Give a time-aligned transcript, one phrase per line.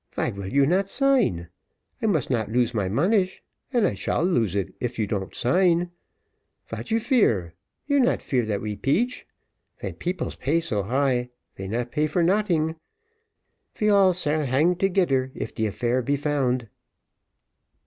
[0.15, 1.47] "Vy vill you not sign?
[2.01, 5.35] I must not lose my monish, and I shall lose it if you do not
[5.35, 5.91] sign.
[6.65, 7.53] Vat you fear
[7.85, 9.27] you not fear that we peach;
[9.79, 12.77] ven peoples pay so high, they not pay for noting.
[13.79, 16.67] We all sall hang togeder if de affair be found."